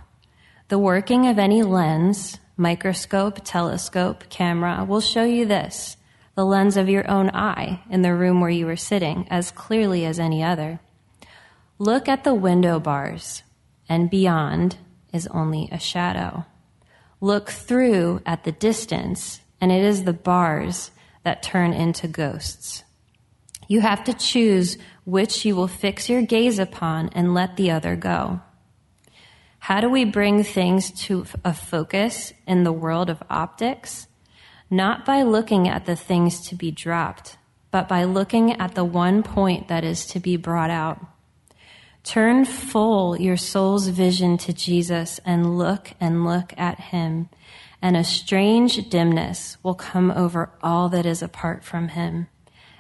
The 0.70 0.80
working 0.80 1.28
of 1.28 1.40
any 1.40 1.64
lens, 1.64 2.38
microscope, 2.58 3.40
telescope, 3.44 4.26
camera 4.30 4.86
will 4.86 5.02
show 5.02 5.24
you 5.24 5.46
this 5.46 5.98
the 6.36 6.46
lens 6.46 6.78
of 6.78 6.88
your 6.88 7.10
own 7.10 7.30
eye 7.32 7.82
in 7.90 8.02
the 8.02 8.14
room 8.14 8.40
where 8.40 8.50
you 8.50 8.68
are 8.70 8.78
sitting 8.78 9.28
as 9.30 9.52
clearly 9.52 10.06
as 10.06 10.20
any 10.20 10.42
other. 10.42 10.80
Look 11.78 12.08
at 12.08 12.24
the 12.24 12.34
window 12.34 12.80
bars, 12.80 13.44
and 13.90 14.10
beyond 14.10 14.78
is 15.12 15.28
only 15.28 15.68
a 15.72 15.80
shadow. 15.80 16.46
Look 17.20 17.50
through 17.50 18.22
at 18.26 18.46
the 18.46 18.54
distance, 18.54 19.42
and 19.60 19.72
it 19.72 19.84
is 19.84 20.04
the 20.04 20.14
bars 20.14 20.92
that 21.24 21.44
turn 21.44 21.74
into 21.74 22.08
ghosts. 22.08 22.84
You 23.70 23.82
have 23.82 24.04
to 24.06 24.14
choose 24.14 24.80
which 25.06 25.46
you 25.46 25.56
will 25.56 25.68
fix 25.68 26.10
your 26.10 26.24
gaze 26.24 26.58
upon 26.58 27.10
and 27.10 27.36
let 27.36 27.56
the 27.56 27.70
other 27.70 27.96
go. 27.96 28.42
How 29.60 29.80
do 29.80 29.88
we 29.90 30.06
bring 30.06 30.44
things 30.44 30.90
to 31.04 31.26
a 31.46 31.54
focus 31.54 32.34
in 32.48 32.64
the 32.64 32.74
world 32.74 33.12
of 33.12 33.22
optics? 33.30 34.08
Not 34.72 35.06
by 35.06 35.22
looking 35.22 35.68
at 35.68 35.86
the 35.86 35.96
things 35.96 36.48
to 36.48 36.56
be 36.56 36.72
dropped, 36.72 37.38
but 37.70 37.88
by 37.88 38.06
looking 38.06 38.60
at 38.60 38.74
the 38.74 38.84
one 38.84 39.22
point 39.22 39.68
that 39.68 39.84
is 39.84 40.08
to 40.08 40.20
be 40.20 40.36
brought 40.36 40.72
out. 40.72 41.00
Turn 42.04 42.46
full 42.46 43.22
your 43.22 43.38
soul's 43.38 43.88
vision 43.90 44.40
to 44.40 44.54
Jesus 44.54 45.20
and 45.26 45.60
look 45.60 45.94
and 46.00 46.26
look 46.26 46.54
at 46.58 46.80
him, 46.80 47.30
and 47.84 47.96
a 47.96 48.04
strange 48.04 48.90
dimness 48.90 49.58
will 49.62 49.76
come 49.76 50.10
over 50.10 50.50
all 50.64 50.90
that 50.90 51.06
is 51.06 51.22
apart 51.22 51.64
from 51.64 51.90
him, 51.90 52.28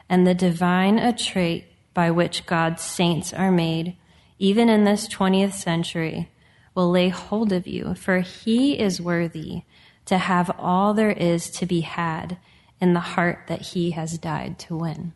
and 0.09 0.25
the 0.25 0.33
divine 0.33 0.97
attrait 0.97 1.65
by 1.93 2.11
which 2.11 2.45
God's 2.45 2.81
saints 2.81 3.33
are 3.33 3.51
made, 3.51 3.95
even 4.39 4.69
in 4.69 4.83
this 4.83 5.07
20th 5.07 5.53
century, 5.53 6.31
will 6.73 6.89
lay 6.89 7.09
hold 7.09 7.51
of 7.51 7.67
you, 7.67 7.93
for 7.93 8.19
he 8.19 8.79
is 8.79 9.01
worthy 9.01 9.63
to 10.05 10.17
have 10.17 10.49
all 10.57 10.93
there 10.93 11.11
is 11.11 11.49
to 11.51 11.65
be 11.65 11.81
had 11.81 12.37
in 12.81 12.93
the 12.93 12.99
heart 12.99 13.45
that 13.47 13.61
he 13.61 13.91
has 13.91 14.17
died 14.17 14.57
to 14.59 14.75
win. 14.75 15.13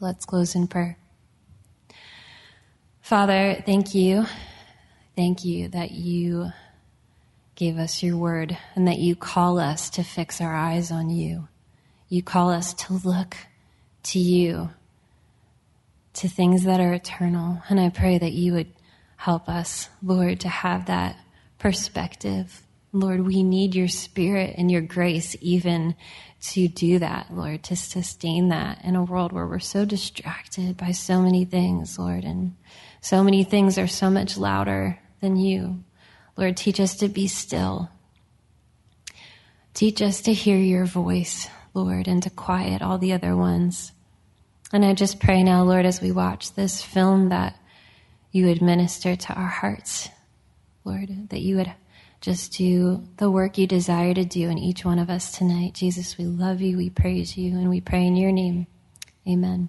Let's 0.00 0.24
close 0.24 0.54
in 0.54 0.68
prayer. 0.68 0.96
Father, 3.00 3.62
thank 3.66 3.94
you. 3.94 4.26
Thank 5.16 5.44
you 5.44 5.68
that 5.68 5.90
you 5.90 6.52
gave 7.54 7.78
us 7.78 8.02
your 8.02 8.16
word 8.16 8.56
and 8.74 8.88
that 8.88 8.98
you 8.98 9.14
call 9.14 9.58
us 9.58 9.90
to 9.90 10.02
fix 10.02 10.40
our 10.40 10.54
eyes 10.54 10.90
on 10.90 11.10
you. 11.10 11.48
You 12.08 12.22
call 12.22 12.50
us 12.50 12.74
to 12.74 12.94
look 12.94 13.36
to 14.04 14.18
you 14.18 14.70
to 16.14 16.28
things 16.28 16.64
that 16.64 16.80
are 16.80 16.92
eternal. 16.92 17.62
And 17.68 17.80
I 17.80 17.88
pray 17.88 18.18
that 18.18 18.32
you 18.32 18.52
would 18.52 18.72
help 19.16 19.48
us, 19.48 19.88
Lord, 20.02 20.40
to 20.40 20.48
have 20.48 20.86
that 20.86 21.16
perspective. 21.58 22.62
Lord, 22.92 23.26
we 23.26 23.42
need 23.42 23.74
your 23.74 23.88
spirit 23.88 24.54
and 24.56 24.70
your 24.70 24.80
grace 24.80 25.34
even 25.40 25.96
to 26.40 26.68
do 26.68 26.98
that, 26.98 27.32
Lord, 27.32 27.62
to 27.64 27.76
sustain 27.76 28.48
that 28.50 28.84
in 28.84 28.96
a 28.96 29.02
world 29.02 29.32
where 29.32 29.46
we're 29.46 29.58
so 29.58 29.84
distracted 29.84 30.76
by 30.76 30.92
so 30.92 31.22
many 31.22 31.44
things, 31.44 31.98
Lord, 31.98 32.24
and 32.24 32.54
so 33.00 33.24
many 33.24 33.42
things 33.44 33.78
are 33.78 33.86
so 33.86 34.10
much 34.10 34.36
louder 34.36 34.98
than 35.20 35.36
you. 35.36 35.82
Lord, 36.36 36.56
teach 36.56 36.80
us 36.80 36.96
to 36.96 37.08
be 37.08 37.26
still. 37.28 37.88
Teach 39.72 40.02
us 40.02 40.20
to 40.22 40.32
hear 40.32 40.58
your 40.58 40.84
voice, 40.84 41.48
Lord, 41.74 42.08
and 42.08 42.22
to 42.22 42.30
quiet 42.30 42.80
all 42.80 42.98
the 42.98 43.12
other 43.12 43.36
ones. 43.36 43.92
And 44.72 44.84
I 44.84 44.94
just 44.94 45.20
pray 45.20 45.42
now, 45.42 45.62
Lord, 45.62 45.84
as 45.84 46.00
we 46.00 46.12
watch 46.12 46.54
this 46.54 46.82
film, 46.82 47.28
that 47.28 47.56
you 48.32 48.46
would 48.46 48.62
minister 48.62 49.14
to 49.14 49.32
our 49.34 49.46
hearts, 49.46 50.08
Lord, 50.84 51.28
that 51.30 51.40
you 51.40 51.56
would 51.56 51.72
just 52.20 52.52
do 52.52 53.06
the 53.18 53.30
work 53.30 53.58
you 53.58 53.66
desire 53.66 54.14
to 54.14 54.24
do 54.24 54.48
in 54.48 54.58
each 54.58 54.84
one 54.84 54.98
of 54.98 55.10
us 55.10 55.30
tonight. 55.30 55.74
Jesus, 55.74 56.16
we 56.16 56.24
love 56.24 56.60
you, 56.60 56.76
we 56.76 56.88
praise 56.88 57.36
you, 57.36 57.56
and 57.58 57.68
we 57.68 57.80
pray 57.80 58.06
in 58.06 58.16
your 58.16 58.32
name. 58.32 58.66
Amen. 59.28 59.68